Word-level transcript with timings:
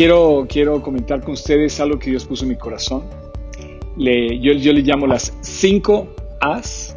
quiero, 0.00 0.46
quiero 0.48 0.80
comentar 0.80 1.22
con 1.22 1.34
ustedes 1.34 1.78
algo 1.78 1.98
que 1.98 2.08
Dios 2.08 2.24
puso 2.24 2.44
en 2.44 2.48
mi 2.48 2.56
corazón. 2.56 3.04
Yo, 3.98 4.54
yo 4.54 4.72
le 4.72 4.80
llamo 4.80 5.06
las 5.06 5.36
5 5.42 6.16
As 6.40 6.96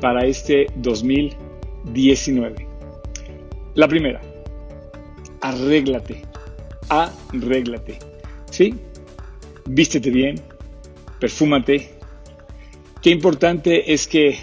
para 0.00 0.24
este 0.24 0.68
2019. 0.76 2.68
La 3.74 3.88
primera, 3.88 4.20
arréglate, 5.40 6.22
arréglate. 6.88 7.98
¿Sí? 8.48 8.76
Vístete 9.66 10.10
bien, 10.10 10.40
perfúmate. 11.18 11.98
Qué 13.02 13.10
importante 13.10 13.92
es 13.92 14.06
que 14.06 14.38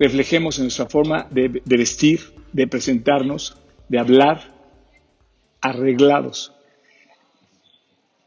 reflejemos 0.00 0.58
en 0.58 0.64
nuestra 0.64 0.86
forma 0.86 1.28
de 1.30 1.62
vestir, 1.64 2.34
de 2.52 2.66
presentarnos, 2.66 3.56
de 3.88 4.00
hablar, 4.00 4.52
arreglados. 5.60 6.52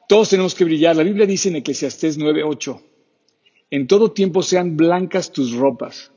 Todos 0.07 0.29
tenemos 0.29 0.53
que 0.53 0.65
brillar. 0.65 0.95
La 0.95 1.03
Biblia 1.03 1.25
dice 1.25 1.49
en 1.49 1.55
Eclesiastés 1.55 2.17
9:8, 2.19 2.81
en 3.71 3.87
todo 3.87 4.11
tiempo 4.11 4.43
sean 4.43 4.77
blancas 4.77 5.31
tus 5.31 5.53
ropas 5.53 6.11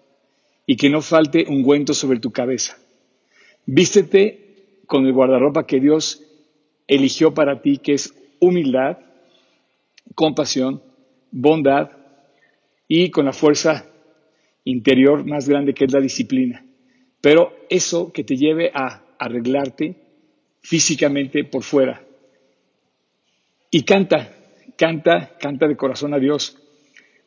y 0.66 0.76
que 0.76 0.90
no 0.90 1.00
falte 1.00 1.46
ungüento 1.48 1.94
sobre 1.94 2.20
tu 2.20 2.30
cabeza. 2.30 2.76
Vístete 3.64 4.82
con 4.86 5.06
el 5.06 5.12
guardarropa 5.12 5.66
que 5.66 5.80
Dios 5.80 6.22
eligió 6.86 7.32
para 7.32 7.62
ti, 7.62 7.78
que 7.78 7.94
es 7.94 8.14
humildad, 8.40 8.98
compasión, 10.14 10.82
bondad 11.30 11.90
y 12.86 13.10
con 13.10 13.26
la 13.26 13.32
fuerza 13.32 13.86
interior 14.64 15.24
más 15.24 15.48
grande 15.48 15.72
que 15.74 15.84
es 15.84 15.92
la 15.92 16.00
disciplina. 16.00 16.64
Pero 17.20 17.54
eso 17.70 18.12
que 18.12 18.24
te 18.24 18.36
lleve 18.36 18.70
a 18.74 19.02
arreglarte 19.18 19.96
físicamente 20.60 21.44
por 21.44 21.62
fuera. 21.62 22.07
Y 23.70 23.82
canta, 23.82 24.34
canta, 24.76 25.36
canta 25.38 25.68
de 25.68 25.76
corazón 25.76 26.14
a 26.14 26.18
Dios. 26.18 26.56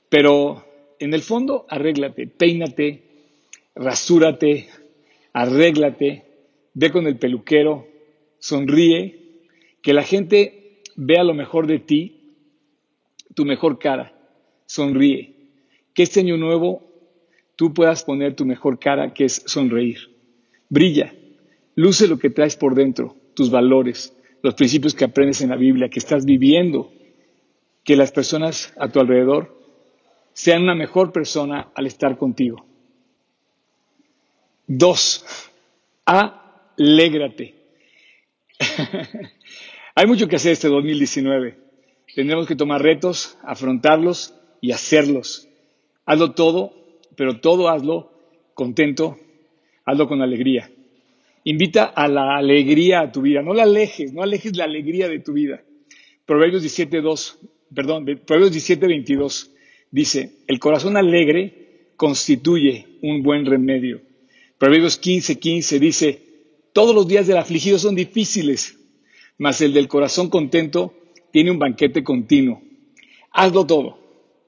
Pero 0.10 0.66
en 1.00 1.14
el 1.14 1.22
fondo, 1.22 1.66
arréglate, 1.70 2.28
peínate, 2.28 3.04
rasúrate, 3.76 4.70
arréglate, 5.34 6.26
ve 6.74 6.92
con 6.92 7.08
el 7.08 7.18
peluquero, 7.18 7.88
sonríe, 8.40 9.20
que 9.82 9.94
la 9.94 10.04
gente 10.04 10.82
vea 10.96 11.24
lo 11.24 11.34
mejor 11.34 11.68
de 11.68 11.80
ti, 11.80 12.22
tu 13.36 13.46
mejor 13.46 13.80
cara, 13.80 14.14
sonríe. 14.66 15.36
Que 15.94 16.04
este 16.04 16.22
año 16.22 16.38
nuevo 16.38 16.82
tú 17.56 17.74
puedas 17.74 18.04
poner 18.04 18.36
tu 18.36 18.46
mejor 18.46 18.80
cara, 18.80 19.14
que 19.14 19.26
es 19.26 19.44
sonreír. 19.46 20.10
Brilla, 20.70 21.14
luce 21.76 22.08
lo 22.08 22.18
que 22.18 22.30
traes 22.30 22.56
por 22.56 22.76
dentro, 22.76 23.16
tus 23.34 23.52
valores, 23.52 24.16
los 24.42 24.54
principios 24.56 24.96
que 24.96 25.06
aprendes 25.06 25.42
en 25.42 25.50
la 25.50 25.56
Biblia, 25.56 25.90
que 25.90 26.00
estás 26.00 26.26
viviendo, 26.26 26.92
que 27.84 27.96
las 27.96 28.12
personas 28.12 28.74
a 28.78 28.90
tu 28.90 29.00
alrededor 29.00 29.58
sean 30.34 30.64
una 30.64 30.76
mejor 30.76 31.12
persona 31.12 31.72
al 31.76 31.88
estar 31.88 32.18
contigo. 32.18 32.66
Dos, 34.68 35.26
alégrate. 36.06 37.56
Hay 39.96 40.08
mucho 40.08 40.28
que 40.28 40.38
hacer 40.38 40.54
este 40.54 40.70
2019. 40.70 41.58
Tendremos 42.16 42.48
que 42.48 42.56
tomar 42.56 42.82
retos, 42.82 43.38
afrontarlos 43.44 44.34
y 44.62 44.72
hacerlos. 44.72 45.48
Hazlo 46.06 46.32
todo, 46.32 46.74
pero 47.16 47.40
todo 47.40 47.70
hazlo 47.70 48.12
contento, 48.54 49.18
hazlo 49.86 50.08
con 50.08 50.22
alegría. 50.22 50.70
Invita 51.44 51.86
a 51.86 52.08
la 52.08 52.38
alegría 52.38 53.02
a 53.02 53.12
tu 53.12 53.22
vida, 53.22 53.42
no 53.42 53.54
la 53.54 53.64
alejes, 53.64 54.14
no 54.14 54.22
alejes 54.22 54.56
la 54.56 54.66
alegría 54.66 55.10
de 55.10 55.20
tu 55.20 55.34
vida. 55.34 55.64
Proverbios 56.26 56.64
17.2, 56.64 57.38
perdón, 57.74 58.06
Proverbios 58.26 58.56
17.22 58.56 59.50
dice, 59.90 60.38
el 60.48 60.60
corazón 60.60 60.98
alegre 60.98 61.94
constituye 61.98 62.98
un 63.02 63.24
buen 63.24 63.46
remedio. 63.46 64.02
Proverbios 64.58 65.02
15.15 65.02 65.80
dice, 65.80 66.22
todos 66.74 66.94
los 66.94 67.08
días 67.08 67.26
del 67.26 67.38
afligido 67.38 67.80
son 67.80 67.96
difíciles, 67.96 68.78
mas 69.38 69.62
el 69.62 69.74
del 69.74 69.88
corazón 69.88 70.30
contento 70.30 70.94
tiene 71.32 71.50
un 71.50 71.58
banquete 71.58 72.04
continuo. 72.04 72.62
Hazlo 73.32 73.66
todo. 73.66 73.98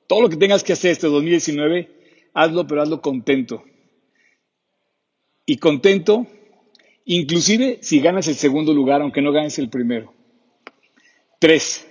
Todo 0.08 0.22
lo 0.22 0.30
que 0.30 0.38
tengas 0.38 0.64
que 0.64 0.74
hacer 0.74 0.92
este 0.92 1.08
2019, 1.08 1.90
hazlo, 2.34 2.68
pero 2.68 2.82
hazlo 2.82 3.02
contento. 3.02 3.64
Y 5.46 5.58
contento 5.58 6.28
inclusive 7.06 7.80
si 7.82 8.00
ganas 8.00 8.28
el 8.28 8.36
segundo 8.36 8.74
lugar, 8.74 9.02
aunque 9.02 9.22
no 9.22 9.32
ganes 9.32 9.58
el 9.60 9.70
primero. 9.70 10.14
Tres, 11.40 11.88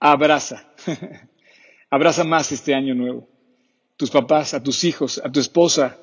abraza. 0.00 0.72
abraza 1.90 2.24
más 2.24 2.50
este 2.52 2.74
año 2.74 2.94
nuevo. 2.94 3.28
Tus 3.96 4.10
papás, 4.10 4.54
a 4.54 4.62
tus 4.62 4.84
hijos, 4.84 5.20
a 5.24 5.30
tu 5.30 5.40
esposa, 5.40 5.98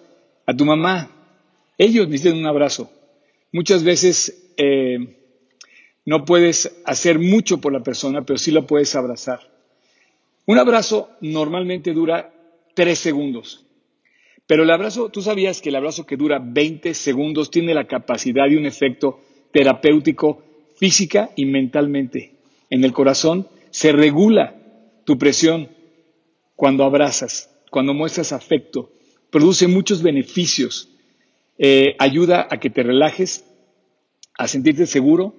a 0.46 0.56
tu 0.56 0.66
mamá. 0.66 1.10
Ellos 1.78 2.08
necesitan 2.08 2.40
un 2.40 2.46
abrazo. 2.46 2.92
Muchas 3.52 3.84
veces 3.84 4.54
eh, 4.58 5.18
no 6.06 6.26
puedes 6.26 6.82
hacer 6.86 7.20
mucho 7.20 7.60
por 7.60 7.74
la 7.74 7.84
persona, 7.84 8.24
pero 8.26 8.40
sí 8.40 8.52
la 8.52 8.62
puedes 8.62 8.96
abrazar. 8.96 9.52
Un 10.46 10.58
abrazo 10.58 11.10
normalmente 11.22 11.94
dura 11.94 12.34
tres 12.74 13.00
segundos. 13.00 13.66
Pero 14.52 14.64
el 14.64 14.70
abrazo, 14.70 15.08
tú 15.08 15.22
sabías 15.22 15.62
que 15.62 15.70
el 15.70 15.78
abrazo 15.78 16.06
que 16.06 16.18
dura 16.18 16.38
20 16.44 16.94
segundos 16.94 17.50
tiene 17.50 17.74
la 17.74 17.88
capacidad 17.88 18.50
de 18.50 18.58
un 18.58 18.66
efecto 18.66 19.22
terapéutico 19.54 20.44
física 20.76 21.30
y 21.38 21.46
mentalmente. 21.46 22.34
En 22.70 22.84
el 22.84 22.92
corazón 22.92 23.48
se 23.70 23.94
regula 23.94 24.58
tu 25.06 25.18
presión 25.18 25.70
cuando 26.58 26.84
abrazas, 26.84 27.50
cuando 27.70 27.94
muestras 27.94 28.34
afecto. 28.34 28.92
Produce 29.30 29.68
muchos 29.68 30.04
beneficios. 30.04 30.90
Eh, 31.58 31.96
ayuda 31.98 32.46
a 32.52 32.60
que 32.60 32.70
te 32.70 32.84
relajes, 32.84 33.46
a 34.38 34.50
sentirte 34.50 34.86
seguro, 34.86 35.34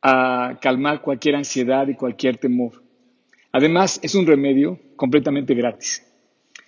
a 0.00 0.60
calmar 0.62 1.02
cualquier 1.02 1.34
ansiedad 1.34 1.88
y 1.88 1.96
cualquier 1.96 2.36
temor. 2.36 2.84
Además, 3.50 3.98
es 4.00 4.14
un 4.14 4.28
remedio 4.28 4.78
completamente 4.94 5.54
gratis. 5.54 6.04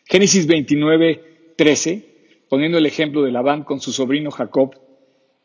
Génesis 0.04 0.46
29, 0.46 1.27
13, 1.58 2.46
poniendo 2.48 2.78
el 2.78 2.86
ejemplo 2.86 3.22
de 3.22 3.32
Labán 3.32 3.64
con 3.64 3.80
su 3.80 3.92
sobrino 3.92 4.30
Jacob, 4.30 4.76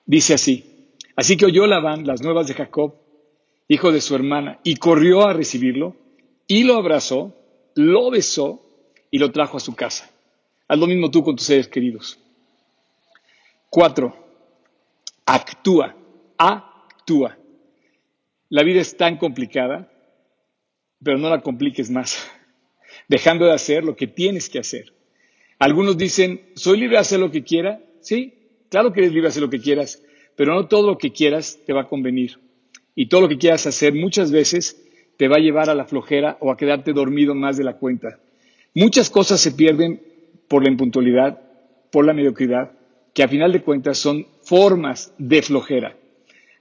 dice 0.06 0.36
así, 0.36 0.94
así 1.16 1.38
que 1.38 1.48
oyó 1.48 1.66
Labán 1.66 2.06
las 2.06 2.22
nuevas 2.22 2.48
de 2.48 2.54
Jacob, 2.54 2.94
hijo 3.68 3.92
de 3.92 4.00
su 4.00 4.14
hermana, 4.14 4.60
y 4.64 4.76
corrió 4.76 5.26
a 5.28 5.34
recibirlo, 5.34 5.96
y 6.46 6.66
lo 6.66 6.76
abrazó, 6.76 7.36
lo 7.74 8.12
besó 8.12 8.62
y 9.10 9.18
lo 9.18 9.32
trajo 9.32 9.58
a 9.58 9.60
su 9.60 9.74
casa. 9.74 10.12
Haz 10.68 10.78
lo 10.78 10.86
mismo 10.86 11.10
tú 11.10 11.24
con 11.24 11.36
tus 11.36 11.48
seres 11.48 11.68
queridos. 11.68 12.20
Cuatro, 13.72 14.16
actúa, 15.26 15.96
actúa. 16.38 17.40
La 18.50 18.62
vida 18.62 18.82
es 18.82 18.96
tan 18.96 19.18
complicada, 19.18 19.92
pero 21.04 21.18
no 21.18 21.28
la 21.32 21.42
compliques 21.42 21.90
más, 21.90 22.32
dejando 23.08 23.46
de 23.46 23.54
hacer 23.54 23.84
lo 23.84 23.96
que 23.96 24.06
tienes 24.06 24.48
que 24.48 24.60
hacer. 24.60 24.94
Algunos 25.64 25.98
dicen, 25.98 26.42
soy 26.56 26.78
libre 26.78 26.98
de 26.98 27.00
hacer 27.00 27.22
lo 27.22 27.32
que 27.32 27.42
quiera. 27.42 27.80
Sí, 28.02 28.34
claro 28.68 28.92
que 28.92 29.00
eres 29.00 29.14
libre 29.14 29.28
de 29.28 29.30
hacer 29.30 29.44
lo 29.44 29.50
que 29.50 29.62
quieras, 29.62 30.04
pero 30.36 30.54
no 30.54 30.68
todo 30.68 30.86
lo 30.86 30.98
que 30.98 31.14
quieras 31.14 31.58
te 31.66 31.72
va 31.72 31.84
a 31.84 31.88
convenir. 31.88 32.38
Y 32.96 33.08
todo 33.08 33.22
lo 33.22 33.30
que 33.30 33.38
quieras 33.38 33.66
hacer 33.66 33.94
muchas 33.94 34.30
veces 34.30 34.84
te 35.16 35.30
va 35.30 35.38
a 35.38 35.40
llevar 35.40 35.70
a 35.70 35.74
la 35.74 35.86
flojera 35.86 36.36
o 36.42 36.52
a 36.52 36.58
quedarte 36.58 36.92
dormido 36.92 37.34
más 37.34 37.56
de 37.56 37.64
la 37.64 37.78
cuenta. 37.78 38.20
Muchas 38.76 39.10
cosas 39.10 39.40
se 39.40 39.54
pierden 39.54 40.02
por 40.50 40.64
la 40.64 40.70
impuntualidad, 40.70 41.40
por 41.94 42.04
la 42.04 42.12
mediocridad, 42.12 42.74
que 43.14 43.24
a 43.24 43.30
final 43.30 43.54
de 43.54 43.62
cuentas 43.62 43.98
son 43.98 44.28
formas 44.42 45.14
de 45.18 45.42
flojera. 45.44 45.96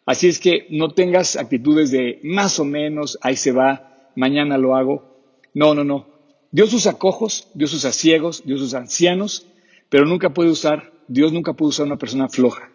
Así 0.07 0.29
es 0.29 0.39
que 0.39 0.69
no 0.71 0.91
tengas 0.91 1.35
actitudes 1.35 1.91
de 1.91 2.21
más 2.23 2.61
o 2.61 2.65
menos, 2.65 3.19
ahí 3.21 3.35
se 3.35 3.51
va, 3.51 4.13
mañana 4.15 4.59
lo 4.59 4.77
hago. 4.77 5.03
No, 5.55 5.75
no, 5.75 5.83
no. 5.83 6.12
Dios 6.53 6.75
usa 6.75 6.99
cojos, 6.99 7.49
Dios 7.55 7.73
usa 7.73 7.93
ciegos, 7.93 8.45
Dios 8.45 8.61
usa 8.61 8.81
ancianos, 8.81 9.47
pero 9.89 10.05
nunca 10.05 10.35
puede 10.35 10.51
usar, 10.51 10.93
Dios 11.09 11.33
nunca 11.33 11.55
puede 11.55 11.71
usar 11.71 11.87
una 11.87 11.97
persona 11.97 12.29
floja. 12.29 12.71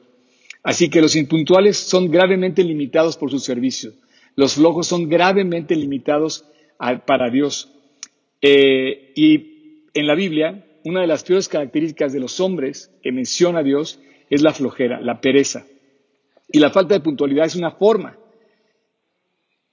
Así 0.63 0.89
que 0.89 0.99
los 0.99 1.15
impuntuales 1.15 1.77
son 1.77 2.09
gravemente 2.09 2.63
limitados 2.63 3.17
por 3.17 3.29
su 3.29 3.37
servicio. 3.37 3.93
Los 4.35 4.55
flojos 4.55 4.87
son 4.87 5.07
gravemente 5.07 5.75
limitados 5.75 6.43
para 7.05 7.29
Dios. 7.29 7.71
Eh, 8.41 9.13
y 9.15 9.83
en 9.93 10.07
la 10.07 10.15
Biblia, 10.15 10.65
una 10.83 11.01
de 11.01 11.07
las 11.07 11.23
peores 11.23 11.47
características 11.47 12.11
de 12.13 12.19
los 12.19 12.39
hombres 12.39 12.91
que 13.03 13.11
menciona 13.11 13.61
Dios 13.61 13.99
es 14.31 14.41
la 14.41 14.53
flojera, 14.53 14.99
la 15.01 15.21
pereza. 15.21 15.67
Y 16.51 16.59
la 16.59 16.71
falta 16.71 16.95
de 16.95 17.01
puntualidad 17.01 17.45
es 17.45 17.55
una 17.55 17.71
forma. 17.71 18.17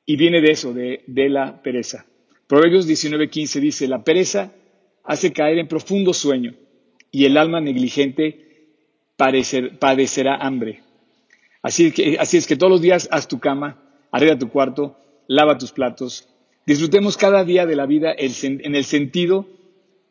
Y 0.05 0.17
viene 0.17 0.43
de 0.43 0.51
eso, 0.51 0.75
de 0.75 1.29
la 1.31 1.63
pereza. 1.63 2.05
Proverbios 2.47 2.87
19:15 2.87 3.61
dice, 3.61 3.89
la 3.89 4.05
pereza 4.05 4.53
hace 5.03 5.33
caer 5.33 5.59
en 5.59 5.69
profundo 5.69 6.13
sueño 6.13 6.55
y 7.11 7.25
el 7.25 7.37
alma 7.37 7.61
negligente 7.61 8.67
padecerá 9.17 10.37
hambre. 10.37 10.83
Así 11.63 11.93
que, 11.93 12.19
así 12.19 12.37
es 12.37 12.47
que 12.47 12.57
todos 12.57 12.71
los 12.71 12.83
días 12.83 13.09
haz 13.11 13.29
tu 13.29 13.39
cama, 13.39 13.81
arregla 14.11 14.39
tu 14.39 14.51
cuarto, 14.51 14.97
lava 15.27 15.59
tus 15.59 15.73
platos. 15.73 16.29
Disfrutemos 16.67 17.17
cada 17.17 17.45
día 17.45 17.67
de 17.67 17.77
la 17.77 17.87
vida 17.87 18.15
en 18.17 18.75
el 18.75 18.85
sentido, 18.85 19.47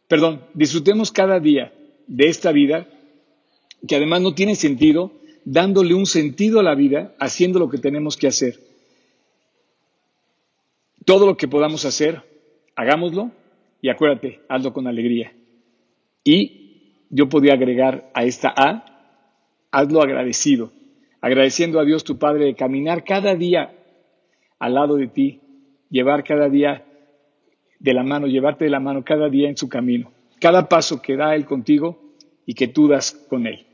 perdón, 0.08 0.42
disfrutemos 0.54 1.12
cada 1.12 1.40
día 1.40 1.74
de 2.08 2.28
esta 2.28 2.52
vida 2.52 2.88
que 3.88 3.96
además 3.96 4.22
no 4.22 4.34
tiene 4.34 4.56
sentido, 4.56 5.12
dándole 5.46 5.94
un 5.94 6.06
sentido 6.06 6.60
a 6.60 6.64
la 6.64 6.76
vida, 6.76 7.14
haciendo 7.20 7.60
lo 7.60 7.70
que 7.70 7.78
tenemos 7.78 8.16
que 8.18 8.28
hacer. 8.28 8.60
Todo 11.06 11.26
lo 11.26 11.38
que 11.38 11.48
podamos 11.48 11.86
hacer, 11.86 12.22
hagámoslo 12.76 13.32
y 13.82 13.90
acuérdate, 13.90 14.42
hazlo 14.48 14.74
con 14.74 14.88
alegría. 14.88 15.34
Y 16.24 17.06
yo 17.10 17.30
podía 17.30 17.54
agregar 17.54 18.10
a 18.14 18.24
esta 18.24 18.54
A, 18.56 18.86
hazlo 19.72 20.02
agradecido, 20.02 20.72
agradeciendo 21.22 21.80
a 21.80 21.86
Dios 21.86 22.04
tu 22.04 22.18
Padre 22.18 22.46
de 22.46 22.56
caminar 22.56 23.04
cada 23.04 23.36
día 23.36 23.74
al 24.60 24.74
lado 24.76 24.96
de 24.96 25.08
ti, 25.08 25.42
llevar 25.90 26.24
cada 26.24 26.48
día 26.50 26.86
de 27.80 27.94
la 27.94 28.04
mano, 28.04 28.28
llevarte 28.28 28.64
de 28.64 28.72
la 28.72 28.80
mano 28.80 29.04
cada 29.04 29.30
día 29.30 29.50
en 29.50 29.58
su 29.58 29.68
camino, 29.68 30.12
cada 30.40 30.70
paso 30.70 31.02
que 31.02 31.18
da 31.18 31.36
Él 31.36 31.46
contigo 31.46 32.00
y 32.46 32.54
que 32.54 32.70
tú 32.70 32.88
das 32.88 33.12
con 33.30 33.46
Él. 33.46 33.66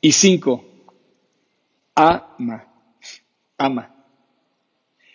Y 0.00 0.12
cinco, 0.12 0.64
ama, 1.94 2.66
ama. 3.58 4.01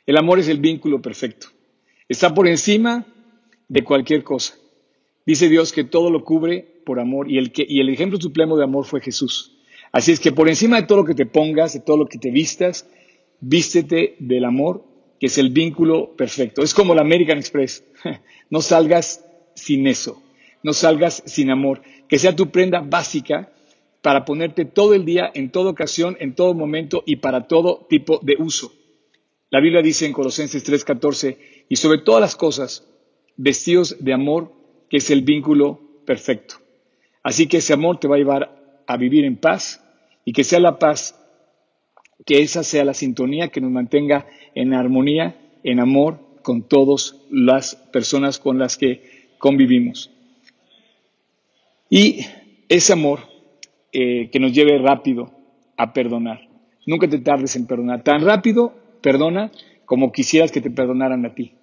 El 0.07 0.15
amor 0.15 0.39
es 0.39 0.47
el 0.47 0.59
vínculo 0.59 1.01
perfecto. 1.01 1.47
Está 2.07 2.33
por 2.33 2.47
encima 2.47 3.05
de 3.67 3.83
cualquier 3.83 4.23
cosa. 4.23 4.55
Dice 5.25 5.49
Dios 5.49 5.73
que 5.73 5.83
todo 5.83 6.09
lo 6.09 6.23
cubre 6.23 6.65
por 6.85 7.01
amor 7.01 7.29
y 7.29 7.37
el, 7.37 7.89
ejemplo 7.89 8.17
supremo 8.19 8.55
de 8.55 8.63
amor 8.63 8.85
fue 8.85 9.01
Jesús. 9.01 9.57
Así 9.91 10.13
es 10.13 10.21
que 10.21 10.31
por 10.31 10.47
encima 10.47 10.79
de 10.79 10.87
todo 10.87 10.99
lo 10.99 11.05
que 11.05 11.13
te 11.13 11.25
pongas, 11.25 11.73
de 11.73 11.81
todo 11.81 11.97
lo 11.97 12.05
que 12.05 12.17
te 12.17 12.31
vistas, 12.31 12.89
vístete 13.41 14.15
del 14.19 14.45
amor, 14.45 14.85
que 15.19 15.25
es 15.25 15.37
el 15.37 15.49
vínculo 15.49 16.15
perfecto. 16.15 16.63
Es 16.63 16.73
como 16.73 16.95
la 16.95 17.01
American 17.01 17.37
Express. 17.37 17.83
No 18.49 18.61
salgas 18.61 19.25
sin 19.55 19.87
eso. 19.87 20.23
No 20.63 20.71
salgas 20.71 21.21
sin 21.25 21.51
amor. 21.51 21.81
Que 22.07 22.17
sea 22.17 22.33
tu 22.33 22.49
prenda 22.49 22.79
básica 22.79 23.51
para 24.01 24.23
ponerte 24.23 24.63
todo 24.63 24.93
el 24.93 25.03
día, 25.03 25.29
en 25.33 25.51
toda 25.51 25.71
ocasión, 25.71 26.15
en 26.21 26.33
todo 26.33 26.53
momento 26.53 27.03
y 27.05 27.17
para 27.17 27.49
todo 27.49 27.85
tipo 27.89 28.21
de 28.23 28.37
uso. 28.39 28.71
La 29.49 29.61
Biblia 29.61 29.81
dice 29.81 30.05
en 30.05 30.13
Colosenses 30.13 30.63
3:14, 30.63 31.37
y 31.69 31.75
sobre 31.77 31.99
todas 31.99 32.21
las 32.21 32.35
cosas, 32.35 32.87
vestidos 33.37 33.97
de 34.03 34.13
amor, 34.13 34.51
que 34.89 34.97
es 34.97 35.09
el 35.09 35.21
vínculo 35.21 35.79
perfecto. 36.05 36.55
Así 37.23 37.47
que 37.47 37.57
ese 37.57 37.73
amor 37.73 37.99
te 37.99 38.07
va 38.07 38.15
a 38.15 38.19
llevar 38.19 38.83
a 38.87 38.97
vivir 38.97 39.25
en 39.25 39.37
paz 39.37 39.83
y 40.25 40.33
que 40.33 40.43
sea 40.43 40.59
la 40.59 40.79
paz, 40.79 41.15
que 42.25 42.41
esa 42.41 42.63
sea 42.63 42.83
la 42.85 42.93
sintonía 42.93 43.49
que 43.49 43.61
nos 43.61 43.71
mantenga 43.71 44.27
en 44.55 44.73
armonía, 44.73 45.37
en 45.63 45.79
amor 45.79 46.19
con 46.41 46.67
todas 46.67 47.15
las 47.29 47.75
personas 47.75 48.39
con 48.39 48.57
las 48.57 48.77
que 48.77 49.29
convivimos. 49.37 50.11
Y 51.89 52.25
ese 52.69 52.93
amor 52.93 53.19
eh, 53.93 54.29
que 54.29 54.39
nos 54.39 54.53
lleve 54.53 54.77
rápido 54.77 55.31
a 55.77 55.93
perdonar. 55.93 56.47
Nunca 56.85 57.07
te 57.07 57.19
tardes 57.19 57.55
en 57.55 57.67
perdonar. 57.67 58.03
Tan 58.03 58.21
rápido 58.21 58.86
perdona 59.01 59.51
como 59.85 60.11
quisieras 60.11 60.51
que 60.51 60.61
te 60.61 60.69
perdonaran 60.69 61.25
a 61.25 61.33
ti. 61.33 61.53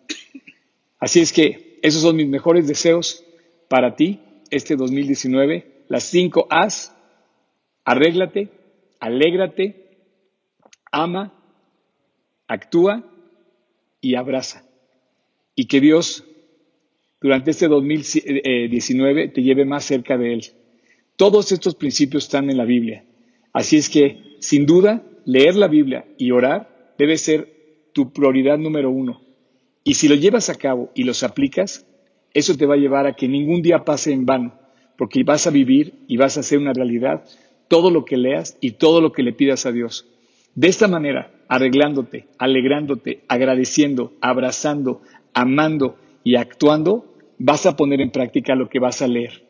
Así 0.99 1.21
es 1.21 1.33
que 1.33 1.79
esos 1.83 2.03
son 2.03 2.17
mis 2.17 2.29
mejores 2.29 2.67
deseos 2.67 3.25
para 3.69 3.95
ti 3.97 4.21
este 4.51 4.77
2019. 4.77 5.85
Las 5.89 6.05
cinco 6.05 6.47
As, 6.49 6.97
arréglate, 7.85 8.49
alégrate, 9.01 9.99
ama, 10.91 11.35
actúa 12.49 13.05
y 14.01 14.15
abraza. 14.15 14.65
Y 15.55 15.67
que 15.67 15.81
Dios 15.81 16.25
durante 17.21 17.51
este 17.51 17.69
2019 17.69 19.29
te 19.29 19.43
lleve 19.43 19.65
más 19.65 19.85
cerca 19.85 20.17
de 20.17 20.35
Él. 20.35 20.45
Todos 21.17 21.53
estos 21.53 21.75
principios 21.75 22.25
están 22.25 22.51
en 22.51 22.57
la 22.57 22.65
Biblia. 22.65 23.05
Así 23.53 23.77
es 23.77 23.89
que, 23.89 24.37
sin 24.41 24.67
duda, 24.67 25.03
leer 25.25 25.55
la 25.55 25.69
Biblia 25.69 26.07
y 26.19 26.33
orar 26.33 26.74
debe 26.99 27.17
ser 27.19 27.55
tu 27.93 28.13
prioridad 28.13 28.59
número 28.59 28.91
uno. 28.91 29.21
Y 29.85 29.95
si 29.95 30.09
lo 30.09 30.15
llevas 30.15 30.51
a 30.51 30.55
cabo 30.55 30.91
y 30.95 31.05
los 31.05 31.23
aplicas, 31.23 31.87
eso 32.33 32.57
te 32.57 32.67
va 32.67 32.75
a 32.75 32.79
llevar 32.79 33.07
a 33.07 33.15
que 33.15 33.29
ningún 33.29 33.63
día 33.63 33.85
pase 33.85 34.13
en 34.13 34.27
vano, 34.27 34.55
porque 34.97 35.23
vas 35.25 35.47
a 35.47 35.51
vivir 35.51 35.95
y 36.09 36.17
vas 36.17 36.37
a 36.37 36.41
hacer 36.41 36.59
una 36.59 36.73
realidad 36.73 37.25
todo 37.69 37.91
lo 37.91 38.05
que 38.05 38.17
leas 38.17 38.57
y 38.61 38.73
todo 38.73 39.01
lo 39.01 39.13
que 39.13 39.23
le 39.23 39.33
pidas 39.33 39.67
a 39.67 39.73
Dios. 39.73 40.07
De 40.55 40.69
esta 40.69 40.89
manera, 40.89 41.33
arreglándote, 41.49 42.27
alegrándote, 42.39 43.25
agradeciendo, 43.29 44.13
abrazando, 44.21 45.03
amando 45.33 45.97
y 46.23 46.37
actuando, 46.37 47.15
vas 47.39 47.67
a 47.67 47.77
poner 47.77 48.01
en 48.01 48.11
práctica 48.11 48.55
lo 48.55 48.69
que 48.69 48.79
vas 48.79 49.03
a 49.03 49.09
leer. 49.09 49.45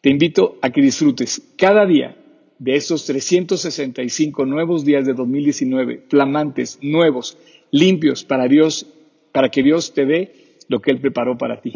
Te 0.00 0.10
invito 0.10 0.58
a 0.62 0.70
que 0.70 0.80
disfrutes 0.80 1.42
cada 1.56 1.84
día 1.84 2.16
de 2.60 2.76
estos 2.76 3.06
365 3.06 4.44
nuevos 4.44 4.84
días 4.84 5.06
de 5.06 5.14
2019, 5.14 6.04
flamantes, 6.08 6.78
nuevos, 6.82 7.38
limpios 7.70 8.22
para 8.22 8.46
Dios, 8.46 8.86
para 9.32 9.48
que 9.48 9.62
Dios 9.62 9.94
te 9.94 10.04
dé 10.04 10.34
lo 10.68 10.80
que 10.80 10.90
Él 10.90 11.00
preparó 11.00 11.36
para 11.38 11.60
ti. 11.60 11.72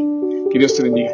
Que 0.52 0.58
Dios 0.58 0.76
te 0.76 0.82
bendiga. 0.82 1.12